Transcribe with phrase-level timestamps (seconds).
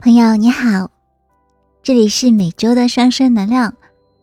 [0.00, 0.92] 朋友你好，
[1.82, 3.74] 这里是每周的双生能量，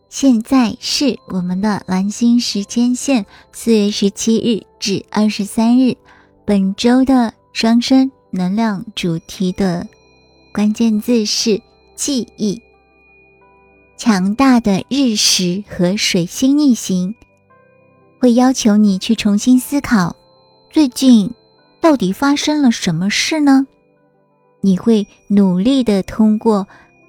[0.08, 5.94] 现在是我们的蓝星时间线，四月十七日至二十三日，
[6.46, 9.86] 本周的双生能量主题的
[10.50, 11.60] 关键字是
[11.94, 12.62] 记忆。
[13.98, 17.14] 强大的日食和水星逆行，
[18.18, 20.16] 会要求你去重新思考，
[20.70, 21.34] 最近
[21.82, 23.66] 到底发生了什么事呢？
[24.60, 26.66] 你会努力的通过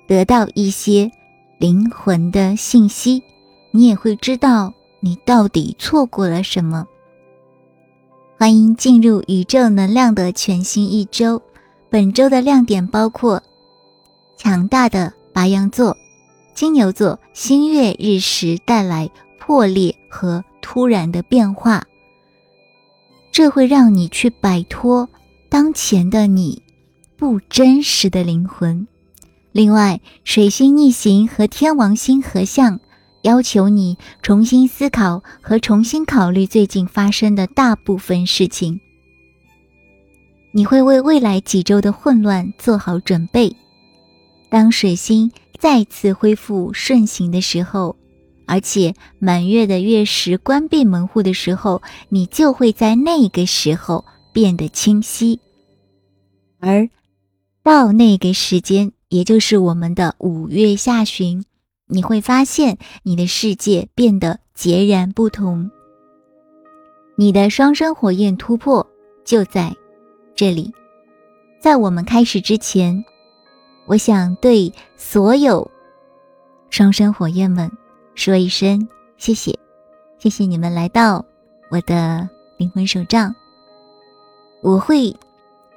[0.07, 1.11] 得到一些
[1.59, 3.23] 灵魂的信息，
[3.71, 6.85] 你也会知道你到底错过了什么。
[8.37, 11.41] 欢迎进入宇宙能量的全新一周，
[11.89, 13.41] 本周的亮点包括
[14.37, 15.97] 强大的白羊座、
[16.53, 19.09] 金牛座新月日食带来
[19.39, 21.83] 破裂和突然的变化，
[23.31, 25.09] 这会让你去摆脱
[25.49, 26.61] 当前的你。
[27.17, 28.87] 不真实的灵魂。
[29.51, 32.79] 另外，水星逆行和天王星合相，
[33.23, 38.79] 要求你重新思考和重新考虑最近发生的大部分事情。
[40.51, 43.55] 你会为未来几周的混乱做好准备。
[44.49, 47.95] 当水星再次恢复顺行的时候，
[48.45, 55.39] 而且满月的月食关闭门户的时候，你就会在那个时候变得清晰，
[56.59, 56.87] 而。
[57.67, 61.43] 到那个时间，也就是我们的五月下旬，
[61.87, 65.69] 你会发现你的世界变得截然不同。
[67.17, 68.87] 你的双生火焰突破
[69.25, 69.75] 就在
[70.33, 70.73] 这里。
[71.59, 73.03] 在我们开始之前，
[73.85, 75.69] 我想对所有
[76.69, 77.69] 双生火焰们
[78.15, 78.87] 说一声
[79.17, 79.53] 谢谢，
[80.19, 81.25] 谢谢你们来到
[81.69, 83.35] 我的灵魂手账。
[84.61, 85.13] 我会。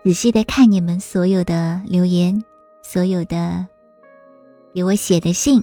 [0.03, 2.43] 仔细的看你们所有的留言，
[2.83, 3.67] 所有的
[4.75, 5.63] 给我写的信，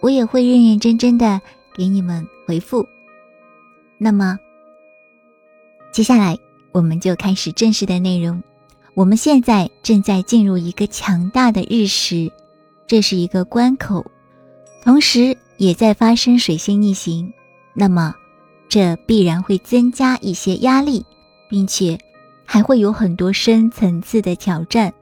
[0.00, 1.40] 我也会认认真真的
[1.74, 2.88] 给你们回复。
[3.98, 4.38] 那么，
[5.92, 6.38] 接下来
[6.72, 8.42] 我们就开始正式的内容。
[8.94, 12.32] 我们现在正在进入一个强大的日食，
[12.86, 14.10] 这是一个关口，
[14.82, 17.30] 同时也在发生水星逆行。
[17.74, 18.14] 那么，
[18.70, 21.04] 这必然会增加一些压力，
[21.50, 21.98] 并且。
[22.52, 24.92] 还会有很多深层次的挑战，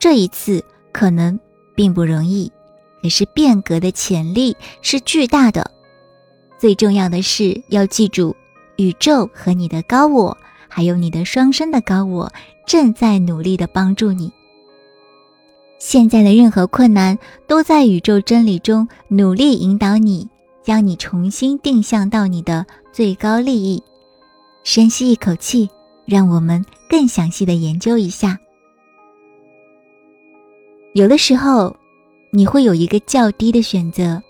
[0.00, 1.38] 这一次可能
[1.76, 2.50] 并不容易，
[3.00, 5.70] 可是变革的潜力是巨大的。
[6.58, 8.34] 最重要的是要记住，
[8.78, 12.32] 宇宙和你的高我，还有你的双生的高我，
[12.66, 14.32] 正在努力的帮助你。
[15.78, 17.16] 现在的任何困难，
[17.46, 20.28] 都在宇宙真理中努力引导你，
[20.64, 23.80] 将你重新定向到你的最高利益。
[24.64, 25.70] 深吸一口气。
[26.06, 28.38] 让我们更详细的研究一下。
[30.94, 31.76] 有的时候，
[32.30, 34.22] 你会有一个较低的选择，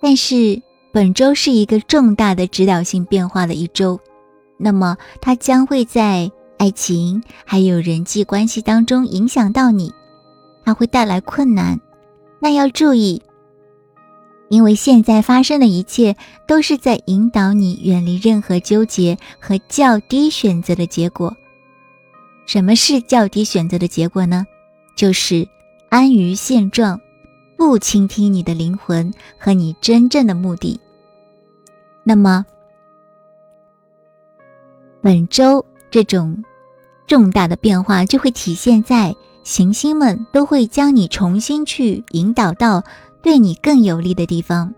[0.00, 0.62] 但是
[0.92, 4.00] 本周是一个重大的指导性变化的一周，
[4.56, 9.92] 那么它将会在爱情还有人际关系当中影响到你，
[10.64, 11.78] 它会带来困难，
[12.40, 13.20] 那要注意。
[14.52, 16.14] 因为现在发生的一切
[16.46, 21.34] 都是在引导你远离任何纠结和较低选择的结果。
[22.44, 24.44] 什么是较低选择的结果呢？
[24.94, 25.48] 就是
[25.88, 27.00] 安于现状，
[27.56, 30.78] 不倾听你的灵魂和你真正的目的。
[32.04, 32.44] 那么，
[35.00, 36.44] 本周这种
[37.06, 42.84] 重大的变化就会体现在行星们都会将你重新去引导到。
[43.22, 44.74] 对你更有利的地方。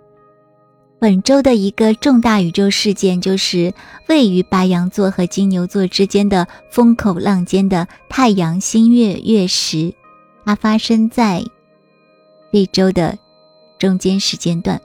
[1.00, 3.74] 本周的一个重大宇宙事件就是
[4.08, 9.92] 位于白羊座和金牛座之间的风口浪尖的太阳新月月食，
[10.46, 11.44] 它发生在
[12.52, 13.18] 这周的
[13.78, 14.80] 中间时间段。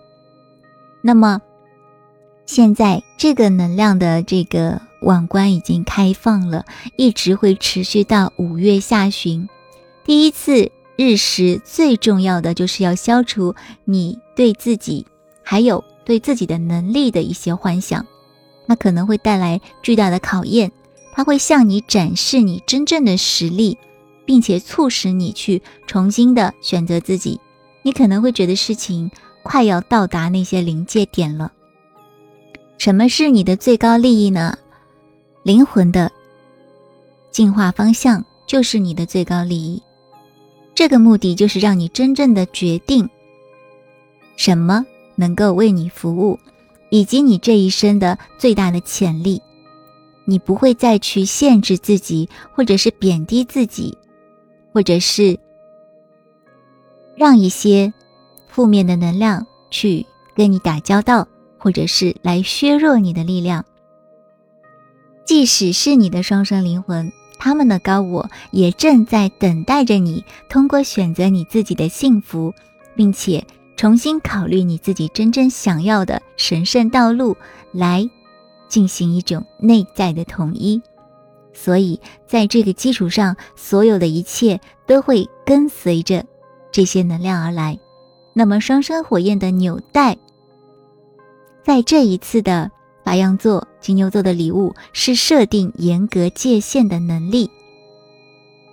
[1.01, 1.41] 那么，
[2.45, 6.65] 现在这个能量的这个网关已经开放了，
[6.97, 9.47] 一直会持续到五月下旬。
[10.03, 10.71] 第一次。
[11.01, 13.55] 日食最重要的就是要消除
[13.85, 15.07] 你对自己
[15.41, 18.05] 还有对自己的能力的一些幻想，
[18.65, 20.69] 那可能会带来巨大的考验。
[21.13, 23.77] 它会向你展示你真正的实力，
[24.25, 27.39] 并且促使你去重新的选择自己。
[27.81, 29.09] 你可能会觉得事情
[29.41, 31.53] 快要到达那些临界点了。
[32.77, 34.57] 什么是你的最高利益呢？
[35.43, 36.11] 灵魂的
[37.31, 39.81] 进化方向就是你的最高利益。
[40.79, 43.09] 这个目的就是让你真正的决定
[44.37, 44.85] 什么
[45.17, 46.39] 能够为你服务，
[46.89, 49.41] 以及你这一生的最大的潜力。
[50.23, 53.97] 你不会再去限制自己，或者是贬低自己，
[54.71, 55.37] 或者是
[57.13, 57.93] 让一些
[58.47, 61.27] 负面的能量去跟你打交道，
[61.57, 63.65] 或者是来削弱你的力量。
[65.25, 72.53] 即使是你的双生灵魂，他们的高我也正在等待着你，通过选择你自己的幸福，
[72.95, 73.43] 并且
[73.77, 77.35] 重新考虑你自己真正想要的神圣道路，
[77.71, 78.07] 来
[78.67, 80.79] 进行一种内在的统一。
[81.53, 86.25] 所以，在这个基础上，所有的一切都会跟随着
[86.71, 87.79] 这些能量而来。
[88.33, 90.17] 那么，双生火焰的纽带，
[91.63, 92.69] 在这一次的。
[93.09, 97.49] 白羊座、金牛座的礼物是设定严格界限的能力。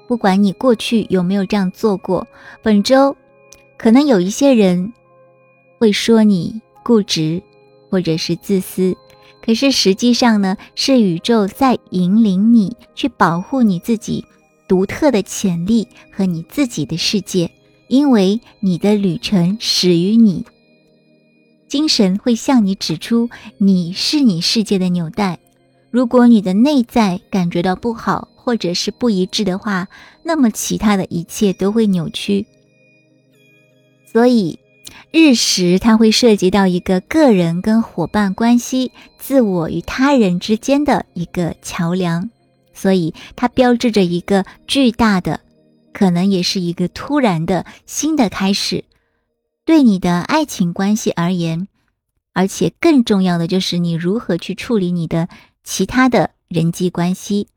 [0.07, 2.27] 不管你过去有没有这样做过，
[2.63, 3.17] 本周
[3.79, 4.93] 可能有一些人
[5.79, 7.43] 会说你固执
[7.91, 8.95] 或者是自私，
[9.43, 14.23] 可是实际上呢，是宇宙在引领你去保护你自己
[14.69, 17.51] 独特的潜力和你自己的世界，
[17.89, 20.45] 因为你的旅程始于你。
[21.69, 23.29] 精神会向你指出
[23.59, 25.39] 你是你世界的纽带。
[25.91, 29.89] 如果你的内在感觉到不好或者是不一致的话，
[30.23, 32.47] 那么其他的一切都会扭曲。
[34.13, 34.59] 所以，
[35.11, 42.31] 日食它会涉及到一个个人跟伙伴关系、自我与他人之间的一个桥梁，
[42.73, 45.41] 所以它标志着一个巨大的，
[45.93, 48.85] 可能也是一个突然的新的开始。
[49.67, 51.67] 对你的爱情关系而言，
[52.33, 55.29] 而且更重要的就是你如何去处理你的
[55.65, 57.49] 其他的人际关系。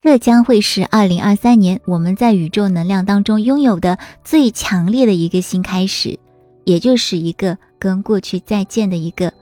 [0.00, 6.18] 这将会是二零二三年我们在宇宙能量当中拥有的最强烈的一个新开始，
[6.64, 9.34] 也就是一个跟过去再见的一个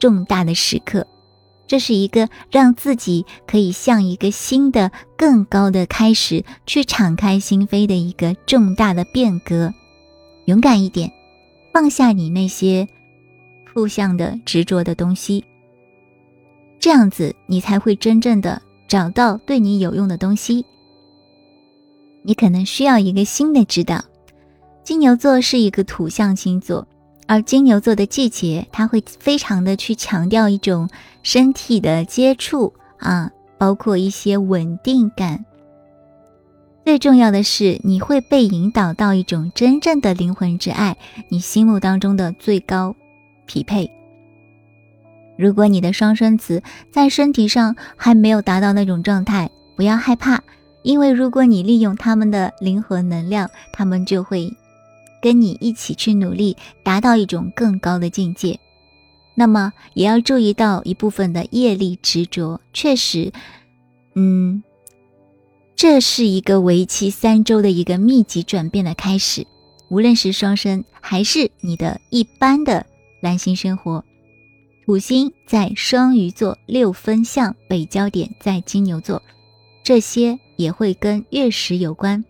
[0.00, 1.06] 重大的时刻。
[1.68, 9.72] 这是一个让自己可以向一个新的、更高的开始去敞开心扉的一个重大的变革。
[10.46, 11.10] 勇敢一点，
[11.72, 12.86] 放下你那些
[13.72, 15.44] 负向的执着的东西，
[16.78, 20.64] 这样子你才会真正的找到对你有用的东西。
[22.22, 24.04] 你可能需要一个新的指导。
[24.84, 26.86] 金牛座是一个土象星座，
[27.28, 30.88] 而金牛座的季节，它会非常的去强调一种
[31.22, 35.44] 身体的接触啊，包括一些稳定感。
[36.84, 40.96] 最重要的是，你会被引导到一种真正的灵魂之爱，
[41.28, 42.96] 你心目当中的最高
[43.46, 43.90] 匹配。
[45.38, 50.42] 如果你的双生子在身体上还没有达到那种状态，不要害怕，
[50.82, 54.52] 因为如果你利用他们的灵魂能量，他们就会
[55.22, 58.58] 跟你一起去努力，达到一种更高的境界。
[59.34, 63.32] 那么，也要注意到一部分的业力执着，确实，
[64.14, 64.62] 嗯。
[65.74, 69.46] 这是一个为期三周的一个密集转变的开始，
[69.88, 72.86] 无论是双生还是你的一般的
[73.20, 74.04] 蓝星生活，
[74.86, 79.20] 土星在双鱼座六分相北焦点在金牛座，
[79.82, 82.24] 这些也会跟月食有关。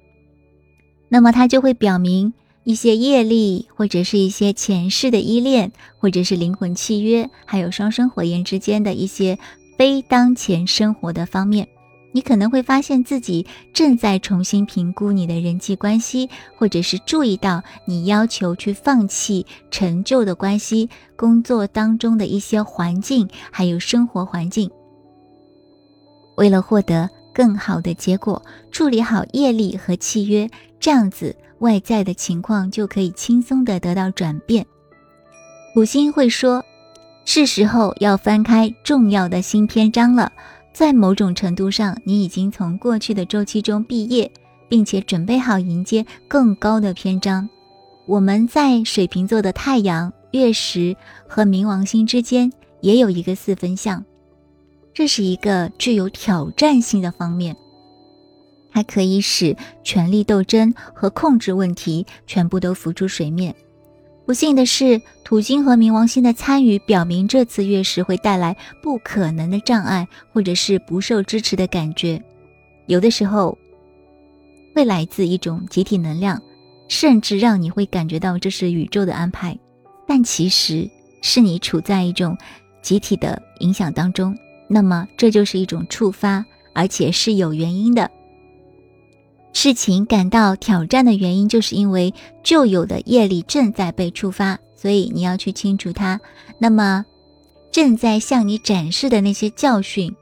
[1.10, 2.32] 那么它就会表明
[2.64, 9.38] 一些业力，或者是一些前世的依恋，或者是灵魂契约，还有双生火焰之间的一些
[9.76, 11.68] 非当前生活的方面。
[12.12, 24.70] 你可能会发现自己正在重新评估你的人际关系，或者是注意到你要求去放弃陈旧的关系、工作当中的一些环境，还有生活环境。
[26.36, 34.66] 为了获得更好的结果，处理好业力和契约，这样子外在的情况就可以轻松的得到转变。
[35.76, 36.62] 五星会说，
[37.24, 40.30] 是时候要翻开重要的新篇章了。
[40.72, 44.30] 在某种程度上，你已经从过去的周期中毕业，
[44.68, 47.48] 并且准备好迎接更高的篇章。
[48.06, 50.96] 我们在水瓶座的太阳、月食
[51.28, 52.50] 和冥王星之间
[52.80, 54.04] 也有一个四分相，
[54.94, 57.54] 这是一个具有挑战性的方面，
[58.72, 63.54] 它可以使权力斗争和控制问题全部都浮出水面。
[64.24, 72.22] 不幸的是，土星和冥王星的参与表明，这次月食会带来不可能的障碍，或者是不受支持的感觉。
[72.86, 73.58] 有的时候，
[74.74, 76.40] 会来自一种集体能量，
[76.88, 79.58] 甚至让你会感觉到这是宇宙的安排，
[80.06, 80.88] 但其实
[81.20, 82.38] 是你处在一种
[82.80, 84.36] 集体的影响当中。
[84.68, 88.08] 那么，这就是一种触发，而且是有原因的。
[89.52, 96.20] 事情感到挑战的原因，就是因为旧有的业力正在被触发，所以你要去清除它。
[96.58, 97.04] 那么，
[97.70, 100.14] 正在向你展示的那些教训，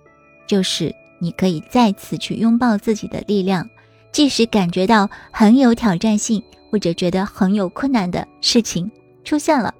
[0.46, 3.68] 就是你可以再次去拥抱自己的力量，
[4.12, 8.90] 即使感觉到很有挑战性，或者觉得很有困难的事情
[9.24, 9.72] 出现了，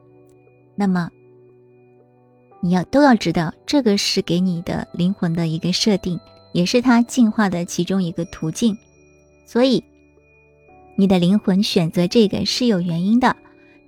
[0.76, 1.11] 那么
[2.62, 6.19] 你要都要知道，这个是给你的灵魂的一个设定，
[6.52, 8.76] 也是它进化的其中一个途径。
[9.50, 9.83] 所以，
[10.95, 13.35] 你的灵魂选择这个是有原因的，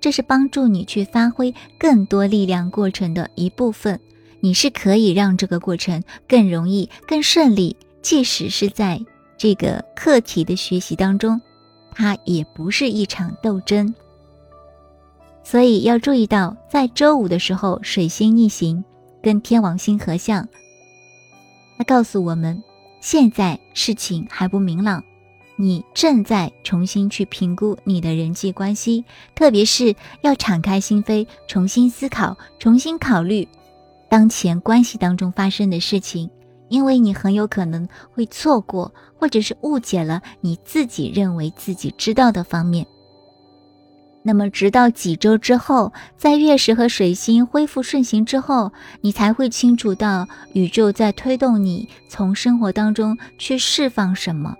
[0.01, 3.97] 这是帮助你去发挥更多力量过程的一部分。
[4.41, 8.99] 你是可以让这个过程更容易、更顺利，即使是在
[9.37, 11.39] 这个课题的学习当中，
[11.93, 13.95] 它也不是一场斗争。
[15.45, 18.83] 所以要注意到，在周五的时候，水星逆行
[19.21, 20.45] 跟天王星合相，
[21.77, 22.61] 它告诉我们，
[22.99, 25.01] 现在事情还不明朗，
[25.63, 33.47] 你正在重新去评估你的人际关系，特别是要敞开心扉，重新思考，重新考虑。
[34.09, 36.29] 当前关系当中发生的事情，
[36.67, 42.85] 因为你很有可能会错过，或者是误解了你自己认为自己知道的方面。
[44.21, 54.57] 那么，直到几周之后，在月食和水星恢复顺行之后，你才会清楚到宇宙在推动你从生活当中去释放什么。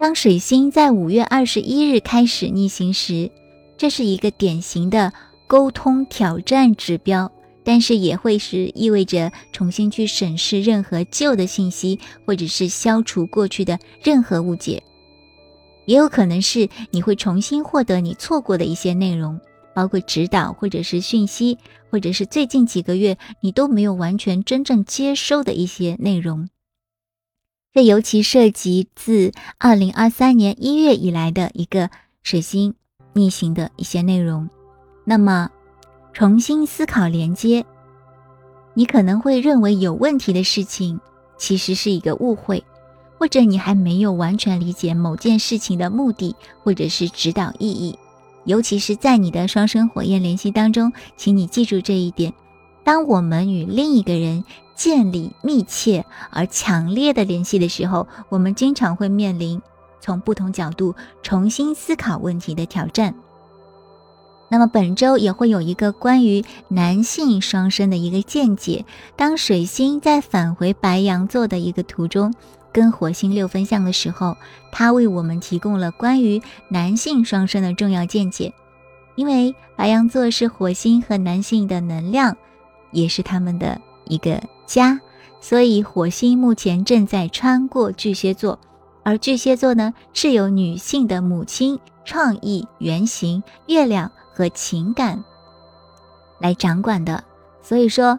[0.00, 3.30] 当水星在五月二十一日开始逆行时，
[3.76, 5.12] 这是一个典型的
[5.46, 7.30] 沟通挑战指标。
[7.62, 14.82] 但是也会是意味着重新去审视任何旧的信息，或者是消除过去的任何误解，
[15.84, 19.38] 也有可能是你会重新获得你错过的一些内容，
[19.74, 21.58] 包括指导或者是讯息，
[21.90, 26.48] 或者是最近几个月你都没有完全真正接收的一些内容。
[27.72, 31.90] 这尤其涉及自二零二三年一月以来的一个
[32.22, 32.74] 水星
[33.12, 34.48] 逆行的一些内容。
[35.04, 35.50] 那么。
[36.12, 37.64] 重新思考连接，
[38.74, 41.00] 你可能会认为有问题的事情
[41.38, 42.64] 其实是一个误会，
[43.16, 46.34] 或者你还没有完全理解某件事情的目的
[46.64, 47.96] 或者是指导意义。
[48.44, 52.34] 尤其是在你的双生火焰联系当中，请你记住这一点：
[52.82, 54.44] 当我们与另一个人
[54.80, 59.60] 建立密切而强烈的联系的时候，我们经常会面临
[60.00, 63.14] 从不同角度重新思考问题的挑战。
[64.48, 68.86] 那么本周也会有一个关于男性双生的一个见解。
[69.16, 72.32] 当水星在返回白羊座的一个途中，
[72.72, 74.34] 跟火星六分相的时候，
[74.72, 78.54] 它为我们提供了关于男性双生的重要见解。
[79.14, 82.34] 因为白羊座是火星和男性的能量，
[82.92, 85.00] 也是他们的一个家，
[85.40, 88.58] 所以火星目前正在穿过巨蟹座，
[89.02, 94.10] 而巨蟹座呢是由女性的母亲、创意、原型、月亮。
[94.32, 95.22] 和情感
[96.38, 97.22] 来掌管的，
[97.62, 98.18] 所以说，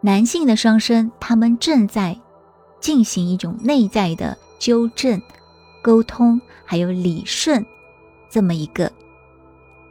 [0.00, 2.18] 男性的双生他们正在
[2.80, 5.20] 进行一种内在的纠正、
[5.82, 7.66] 沟通，还有理顺
[8.30, 8.90] 这么一个。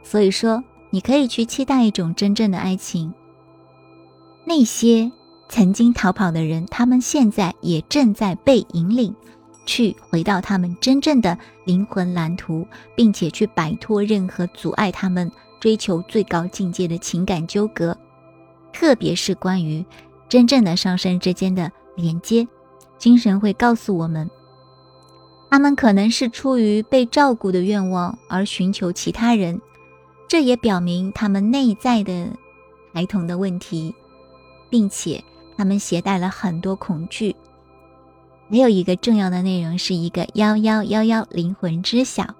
[0.02, 3.14] 所以说，你可以去期待一种真正的爱情。
[4.44, 5.12] 那些
[5.50, 9.14] 曾经逃跑的人，他们现在也正在被引领
[9.66, 15.30] 去回到他们真正的灵魂蓝图，并且去摆脱任何阻碍他们。
[15.60, 17.94] 追求最高境界的情感纠葛，
[18.72, 19.84] 特别是关于
[20.26, 22.48] 真正的上升之间的连接，
[22.96, 24.30] 精神会告诉我们，
[25.50, 29.60] 他们可能是出于被照顾的愿望而寻求其他人，
[30.26, 32.28] 这也表明他们内在的
[32.94, 33.94] 孩童的问题，
[34.70, 35.22] 并且
[35.60, 37.36] 他们携带了很多恐惧。
[38.48, 42.34] 还有一个重要的内容是一个幺幺幺幺灵魂知晓。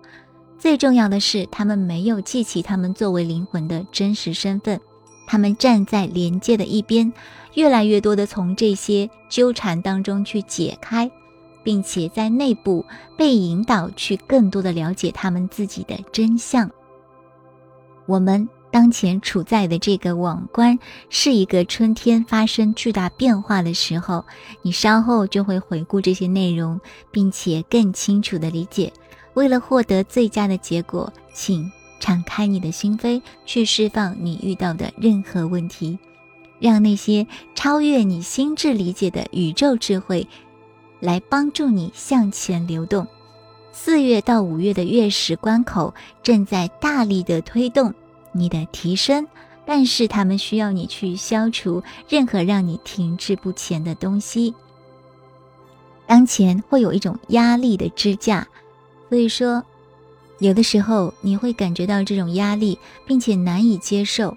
[0.58, 4.80] 最重要的是，他们没有记起他们作为灵魂的真实身份，
[5.26, 7.12] 他们站在连接的一边，
[7.52, 11.10] 越来越多的从这些纠缠当中去解开，
[11.62, 12.86] 并且在内部
[13.18, 16.70] 被引导去更多的了解他们自己的真相。
[18.06, 24.24] 我们当前处在的这个网关是一个春天发生巨大变化的时候，
[24.62, 28.92] 你稍后就会回顾这些内容，并且更清楚的理解。
[29.34, 35.98] 为了获得最佳的结果，请敞开你的心扉，去释放你遇到的任何问题，
[36.58, 40.26] 让那些超越你心智理解的宇宙智慧
[41.00, 43.06] 来帮助你向前流动。
[43.72, 47.94] 四月到五月的月食关口正在大力的推动
[48.32, 49.26] 你的提升，
[49.64, 54.54] 但是他们需要你去消除任何让你停滞不前的东西。
[56.06, 58.46] 当前会有一种压力的支架。
[59.08, 59.62] 所以说，
[60.38, 64.36] 有的时候你会感觉到这种压力，并且难以接受，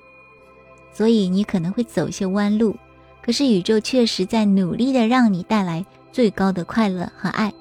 [0.93, 2.75] 所以你可能会走一些弯路。
[3.21, 7.53] 可是宇宙确实在努力的让你带来最高的快乐和爱。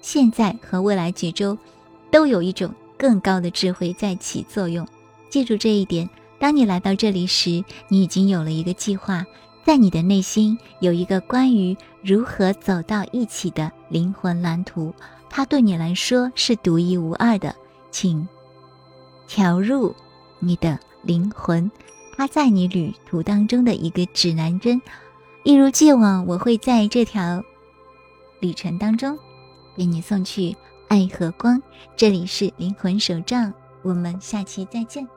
[0.00, 1.58] 现在和未来几周，
[2.10, 4.86] 都有一种更高的智慧在起作用。
[5.32, 6.10] 记住这一点。
[6.38, 9.24] 当你来到这里时，你已经有了一个计划，
[9.64, 14.94] 在你的内心有一个关于如何走到一起的灵魂蓝图，
[15.30, 17.56] 它对你来说是独一无二的。
[17.90, 18.28] 请
[19.26, 19.94] 调入
[20.38, 21.70] 你的灵魂，
[22.14, 24.82] 它在你旅途当中的一个指南针。
[25.44, 27.42] 一如既往，我会在这条
[28.38, 29.18] 旅程当中
[29.78, 30.54] 为你送去
[30.88, 31.62] 爱和光。
[31.96, 35.08] 这里是灵魂手账，我们下期再见。